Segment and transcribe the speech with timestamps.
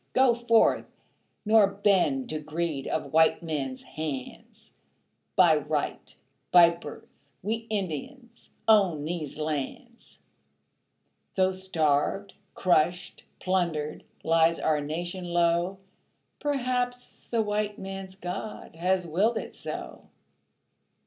[0.13, 0.87] Go forth,
[1.45, 4.71] nor bend to greed of white men's hands,
[5.35, 6.15] By right,
[6.49, 7.07] by birth
[7.43, 10.17] we Indians own these lands,
[11.35, 15.77] Though starved, crushed, plundered, lies our nation low...
[16.39, 20.07] Perhaps the white man's God has willed it so.